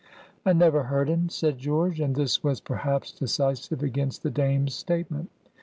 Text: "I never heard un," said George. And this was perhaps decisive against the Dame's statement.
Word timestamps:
"I 0.43 0.53
never 0.53 0.85
heard 0.85 1.11
un," 1.11 1.29
said 1.29 1.59
George. 1.59 1.99
And 1.99 2.15
this 2.15 2.43
was 2.43 2.59
perhaps 2.59 3.11
decisive 3.11 3.83
against 3.83 4.23
the 4.23 4.31
Dame's 4.31 4.73
statement. 4.73 5.29